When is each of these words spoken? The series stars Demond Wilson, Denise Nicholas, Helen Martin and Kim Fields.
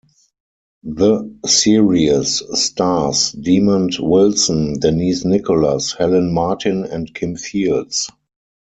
The 0.81 1.31
series 1.45 2.41
stars 2.59 3.33
Demond 3.33 3.99
Wilson, 3.99 4.79
Denise 4.79 5.23
Nicholas, 5.25 5.93
Helen 5.93 6.33
Martin 6.33 6.85
and 6.85 7.13
Kim 7.13 7.35
Fields. 7.35 8.09